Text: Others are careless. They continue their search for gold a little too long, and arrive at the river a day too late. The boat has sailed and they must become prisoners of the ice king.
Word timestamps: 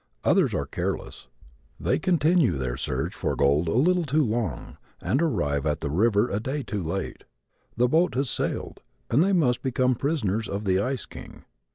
Others 0.23 0.55
are 0.55 0.65
careless. 0.65 1.27
They 1.79 1.99
continue 1.99 2.53
their 2.53 2.75
search 2.75 3.13
for 3.13 3.35
gold 3.35 3.67
a 3.67 3.73
little 3.73 4.03
too 4.03 4.23
long, 4.23 4.77
and 4.99 5.21
arrive 5.21 5.67
at 5.67 5.81
the 5.81 5.91
river 5.91 6.27
a 6.27 6.39
day 6.39 6.63
too 6.63 6.81
late. 6.81 7.23
The 7.77 7.87
boat 7.87 8.15
has 8.15 8.27
sailed 8.27 8.79
and 9.11 9.23
they 9.23 9.31
must 9.31 9.61
become 9.61 9.93
prisoners 9.93 10.49
of 10.49 10.63
the 10.65 10.79
ice 10.79 11.05
king. 11.05 11.45